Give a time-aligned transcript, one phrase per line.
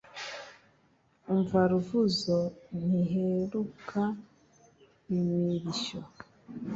[1.33, 2.37] umva ruvuzo
[2.85, 4.03] ntiheruka
[5.15, 5.99] imirishyo